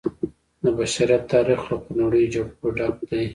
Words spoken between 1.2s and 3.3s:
تاریخ له خونړیو جګړو ډک دی.